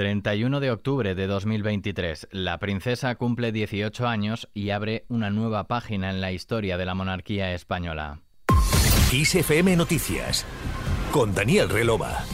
[0.00, 2.28] 31 de octubre de 2023.
[2.30, 6.94] La princesa cumple 18 años y abre una nueva página en la historia de la
[6.94, 8.22] monarquía española.
[9.12, 10.46] ISFM Noticias
[11.12, 12.24] con Daniel Relova.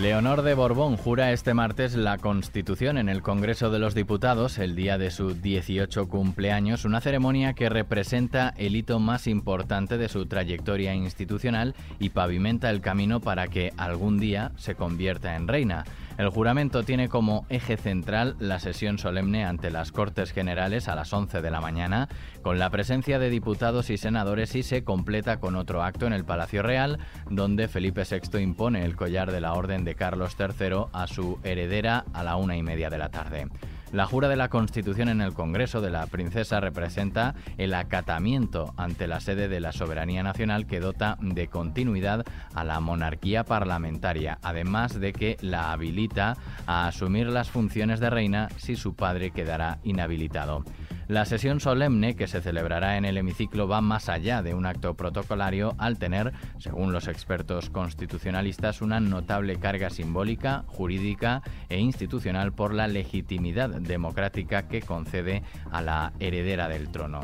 [0.00, 4.76] Leonor de Borbón jura este martes la Constitución en el Congreso de los Diputados el
[4.76, 10.26] día de su 18 cumpleaños, una ceremonia que representa el hito más importante de su
[10.26, 15.86] trayectoria institucional y pavimenta el camino para que algún día se convierta en reina.
[16.18, 21.12] El juramento tiene como eje central la sesión solemne ante las Cortes Generales a las
[21.12, 22.08] 11 de la mañana,
[22.40, 26.24] con la presencia de diputados y senadores y se completa con otro acto en el
[26.24, 26.98] Palacio Real,
[27.28, 32.06] donde Felipe VI impone el collar de la Orden de Carlos III a su heredera
[32.14, 33.48] a la una y media de la tarde.
[33.92, 39.06] La jura de la Constitución en el Congreso de la Princesa representa el acatamiento ante
[39.06, 44.98] la sede de la soberanía nacional que dota de continuidad a la monarquía parlamentaria, además
[44.98, 46.36] de que la habilita
[46.66, 50.64] a asumir las funciones de reina si su padre quedará inhabilitado.
[51.08, 54.94] La sesión solemne que se celebrará en el hemiciclo va más allá de un acto
[54.94, 62.74] protocolario al tener, según los expertos constitucionalistas, una notable carga simbólica, jurídica e institucional por
[62.74, 67.20] la legitimidad democrática que concede a la heredera del trono.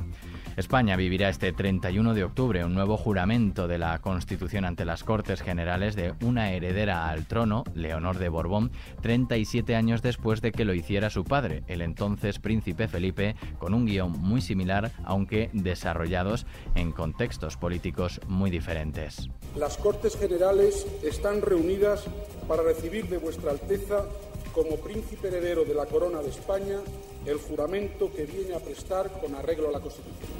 [0.56, 5.40] España vivirá este 31 de octubre un nuevo juramento de la Constitución ante las Cortes
[5.40, 10.74] Generales de una heredera al trono, Leonor de Borbón, 37 años después de que lo
[10.74, 16.92] hiciera su padre, el entonces príncipe Felipe, con un guion muy similar, aunque desarrollados en
[16.92, 19.30] contextos políticos muy diferentes.
[19.56, 22.04] Las Cortes Generales están reunidas
[22.46, 24.04] para recibir de vuestra Alteza
[24.52, 26.80] como príncipe heredero de la corona de España,
[27.26, 30.30] el juramento que viene a prestar con arreglo a la Constitución.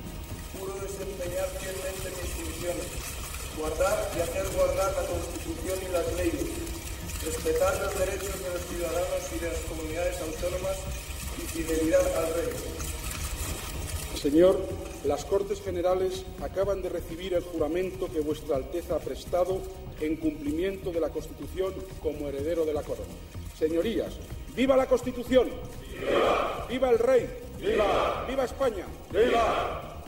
[0.58, 2.86] Juro desempeñar fielmente mis funciones,
[3.56, 6.46] guardar y hacer guardar la Constitución y las leyes,
[7.24, 10.76] respetar los derechos de los ciudadanos y de las comunidades autónomas
[11.38, 12.52] y fidelidad al rey.
[14.20, 14.60] Señor,
[15.04, 19.60] las Cortes Generales acaban de recibir el juramento que Vuestra Alteza ha prestado
[20.00, 21.72] en cumplimiento de la Constitución
[22.02, 23.10] como heredero de la corona.
[23.62, 24.18] Señorías,
[24.56, 25.46] ¡viva la Constitución!
[25.46, 26.66] ¡Viva!
[26.68, 27.30] ¡Viva el Rey!
[27.60, 28.26] ¡Viva!
[28.28, 28.84] ¡Viva España!
[29.12, 30.02] ¡Viva!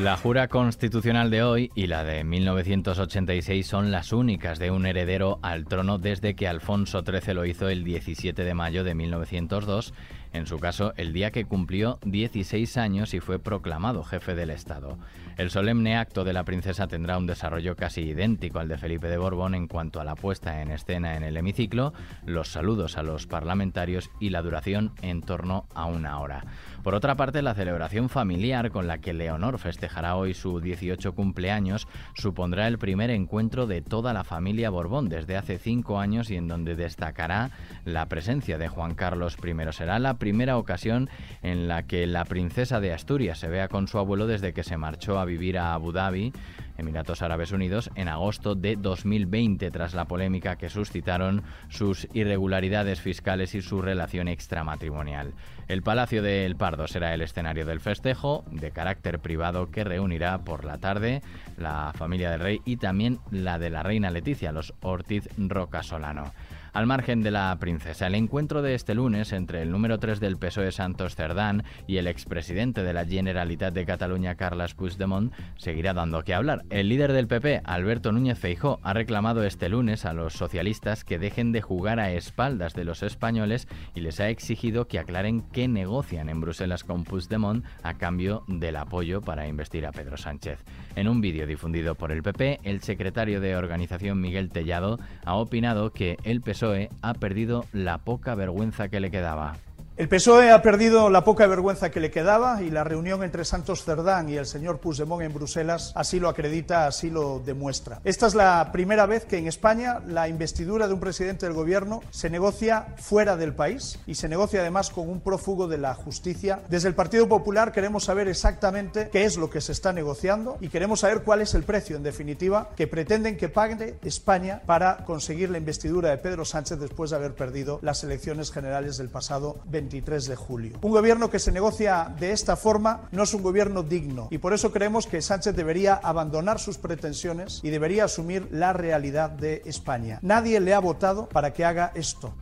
[0.00, 5.40] La jura constitucional de hoy y la de 1986 son las únicas de un heredero
[5.42, 9.92] al trono desde que Alfonso XIII lo hizo el 17 de mayo de 1902
[10.34, 14.98] en su caso el día que cumplió 16 años y fue proclamado jefe del Estado.
[15.36, 19.16] El solemne acto de la princesa tendrá un desarrollo casi idéntico al de Felipe de
[19.16, 21.92] Borbón en cuanto a la puesta en escena en el hemiciclo,
[22.24, 26.44] los saludos a los parlamentarios y la duración en torno a una hora.
[26.84, 31.88] Por otra parte, la celebración familiar con la que Leonor festejará hoy su 18 cumpleaños
[32.14, 36.46] supondrá el primer encuentro de toda la familia Borbón desde hace cinco años y en
[36.46, 37.50] donde destacará
[37.84, 39.72] la presencia de Juan Carlos I.
[39.72, 41.10] Será la primera ocasión
[41.42, 44.78] en la que la princesa de Asturias se vea con su abuelo desde que se
[44.78, 46.32] marchó a vivir a Abu Dhabi,
[46.78, 53.54] Emiratos Árabes Unidos, en agosto de 2020, tras la polémica que suscitaron sus irregularidades fiscales
[53.54, 55.34] y su relación extramatrimonial.
[55.68, 60.64] El Palacio del Pardo será el escenario del festejo de carácter privado que reunirá por
[60.64, 61.20] la tarde
[61.58, 66.32] la familia del rey y también la de la reina Leticia, los Ortiz Roca Solano.
[66.74, 70.36] Al margen de la princesa, el encuentro de este lunes entre el número 3 del
[70.36, 76.24] PSOE Santos Cerdán y el expresidente de la Generalitat de Cataluña Carles Puigdemont seguirá dando
[76.24, 76.64] que hablar.
[76.70, 81.20] El líder del PP, Alberto Núñez Feijó, ha reclamado este lunes a los socialistas que
[81.20, 85.68] dejen de jugar a espaldas de los españoles y les ha exigido que aclaren qué
[85.68, 90.58] negocian en Bruselas con Puigdemont a cambio del apoyo para investir a Pedro Sánchez.
[90.96, 95.92] En un vídeo difundido por el PP, el secretario de organización Miguel Tellado ha opinado
[95.92, 96.63] que el PSOE
[97.02, 99.56] ha perdido la poca vergüenza que le quedaba.
[99.96, 103.84] El PSOE ha perdido la poca vergüenza que le quedaba y la reunión entre Santos
[103.84, 108.00] Cerdán y el señor Puigdemont en Bruselas así lo acredita, así lo demuestra.
[108.02, 112.02] Esta es la primera vez que en España la investidura de un presidente del gobierno
[112.10, 116.58] se negocia fuera del país y se negocia además con un prófugo de la justicia.
[116.68, 120.70] Desde el Partido Popular queremos saber exactamente qué es lo que se está negociando y
[120.70, 125.50] queremos saber cuál es el precio, en definitiva, que pretenden que pague España para conseguir
[125.50, 129.83] la investidura de Pedro Sánchez después de haber perdido las elecciones generales del pasado 20
[129.84, 130.78] 23 de julio.
[130.80, 134.54] Un gobierno que se negocia de esta forma no es un gobierno digno y por
[134.54, 140.18] eso creemos que Sánchez debería abandonar sus pretensiones y debería asumir la realidad de España.
[140.22, 142.34] Nadie le ha votado para que haga esto.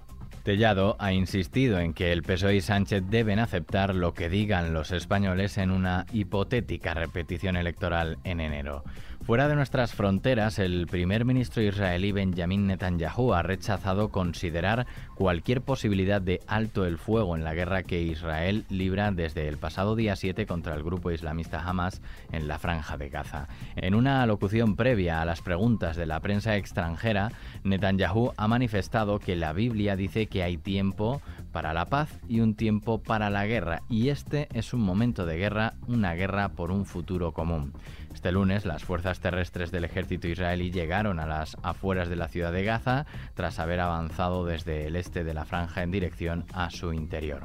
[0.44, 4.91] Tellado ha insistido en que el PSOE y Sánchez deben aceptar lo que digan los
[4.91, 8.83] españoles en una hipotética repetición electoral en enero.
[9.25, 14.85] Fuera de nuestras fronteras, el primer ministro israelí Benjamin Netanyahu ha rechazado considerar
[15.15, 19.95] cualquier posibilidad de alto el fuego en la guerra que Israel libra desde el pasado
[19.95, 22.03] día 7 contra el grupo islamista Hamas
[22.33, 23.47] en la franja de Gaza.
[23.77, 27.31] En una alocución previa a las preguntas de la prensa extranjera,
[27.63, 32.54] Netanyahu ha manifestado que la Biblia dice que hay tiempo para la paz y un
[32.54, 36.87] tiempo para la guerra, y este es un momento de guerra, una guerra por un
[36.87, 37.72] futuro común.
[38.12, 42.52] Este lunes, las fuerzas terrestres del ejército israelí llegaron a las afueras de la ciudad
[42.52, 46.93] de Gaza tras haber avanzado desde el este de la franja en dirección a su
[46.93, 47.43] interior.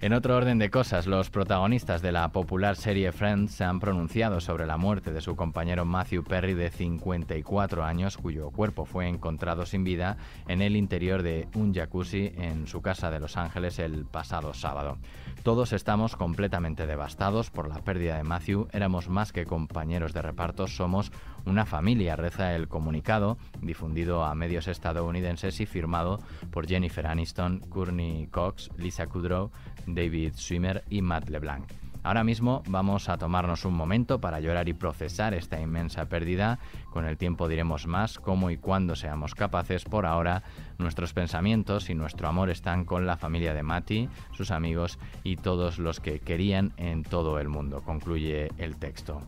[0.00, 4.40] En otro orden de cosas, los protagonistas de la popular serie Friends se han pronunciado
[4.40, 9.66] sobre la muerte de su compañero Matthew Perry de 54 años, cuyo cuerpo fue encontrado
[9.66, 10.16] sin vida
[10.46, 14.98] en el interior de un jacuzzi en su casa de Los Ángeles el pasado sábado.
[15.42, 20.68] Todos estamos completamente devastados por la pérdida de Matthew, éramos más que compañeros de reparto,
[20.68, 21.10] somos
[21.44, 26.20] una familia, reza el comunicado, difundido a medios estadounidenses y firmado
[26.52, 29.50] por Jennifer Aniston, Courtney Cox, Lisa Kudrow,
[29.94, 31.72] David Swimmer y Matt LeBlanc.
[32.04, 36.58] Ahora mismo vamos a tomarnos un momento para llorar y procesar esta inmensa pérdida.
[36.90, 39.84] Con el tiempo diremos más cómo y cuándo seamos capaces.
[39.84, 40.42] Por ahora,
[40.78, 45.78] nuestros pensamientos y nuestro amor están con la familia de Mati, sus amigos y todos
[45.78, 49.20] los que querían en todo el mundo, concluye el texto.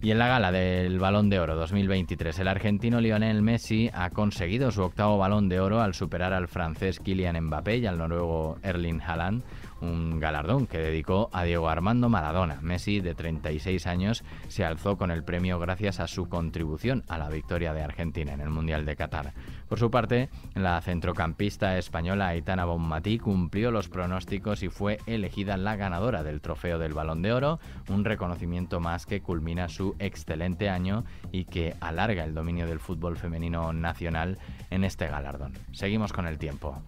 [0.00, 4.70] Y en la gala del Balón de Oro 2023, el argentino Lionel Messi ha conseguido
[4.70, 9.00] su octavo Balón de Oro al superar al francés Kylian Mbappé y al noruego Erling
[9.00, 9.42] Haaland
[9.80, 12.60] un galardón que dedicó a Diego Armando Maradona.
[12.62, 17.28] Messi, de 36 años, se alzó con el premio gracias a su contribución a la
[17.28, 19.32] victoria de Argentina en el Mundial de Qatar.
[19.68, 25.76] Por su parte, la centrocampista española Aitana Bonmatí cumplió los pronósticos y fue elegida la
[25.76, 31.04] ganadora del trofeo del Balón de Oro, un reconocimiento más que culmina su excelente año
[31.32, 34.38] y que alarga el dominio del fútbol femenino nacional
[34.70, 35.52] en este galardón.
[35.72, 36.82] Seguimos con el tiempo.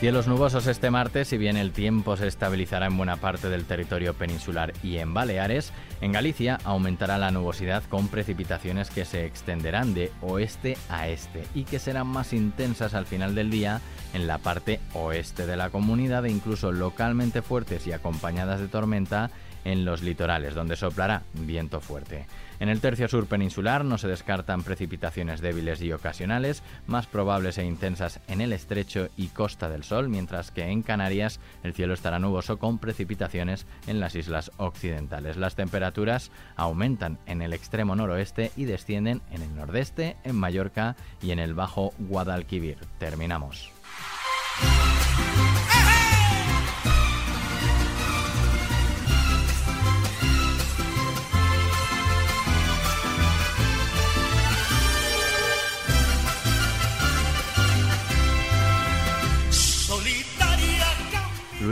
[0.00, 4.14] Cielos nubosos este martes, si bien el tiempo se estabilizará en buena parte del territorio
[4.14, 10.12] peninsular y en Baleares, en Galicia aumentará la nubosidad con precipitaciones que se extenderán de
[10.20, 13.80] oeste a este y que serán más intensas al final del día
[14.14, 19.32] en la parte oeste de la comunidad e incluso localmente fuertes y acompañadas de tormenta
[19.64, 22.26] en los litorales, donde soplará viento fuerte.
[22.60, 27.64] En el tercio sur peninsular no se descartan precipitaciones débiles y ocasionales, más probables e
[27.64, 32.18] intensas en el estrecho y costa del sol, mientras que en Canarias el cielo estará
[32.18, 35.36] nuboso con precipitaciones en las islas occidentales.
[35.36, 41.30] Las temperaturas aumentan en el extremo noroeste y descienden en el nordeste, en Mallorca y
[41.30, 42.78] en el bajo Guadalquivir.
[42.98, 43.70] Terminamos.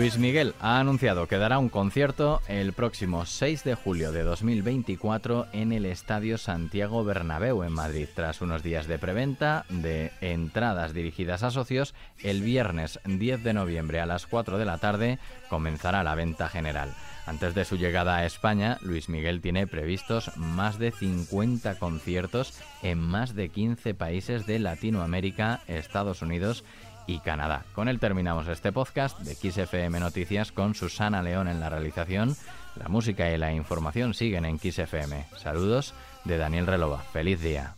[0.07, 5.49] Luis Miguel ha anunciado que dará un concierto el próximo 6 de julio de 2024
[5.53, 8.07] en el Estadio Santiago Bernabéu en Madrid.
[8.15, 11.93] Tras unos días de preventa de entradas dirigidas a socios,
[12.23, 15.19] el viernes 10 de noviembre a las 4 de la tarde
[15.51, 16.95] comenzará la venta general.
[17.27, 23.01] Antes de su llegada a España, Luis Miguel tiene previstos más de 50 conciertos en
[23.01, 26.63] más de 15 países de Latinoamérica, Estados Unidos
[27.07, 27.65] y Canadá.
[27.75, 32.37] Con él terminamos este podcast de XFM Noticias con Susana León en la realización.
[32.77, 35.27] La música y la información siguen en XFM.
[35.37, 35.95] Saludos
[36.25, 36.99] de Daniel Relova.
[36.99, 37.75] Feliz día.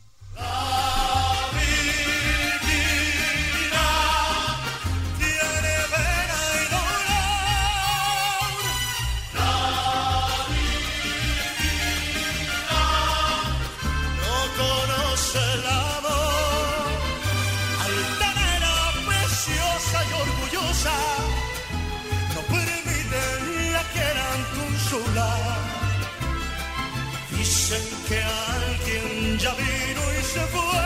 [27.69, 30.81] Dicen que alguien ya vino y se fue.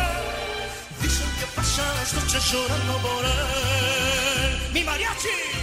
[1.01, 4.73] Dicen que pasa las noches llorando por él.
[4.75, 5.62] Mi mariachi.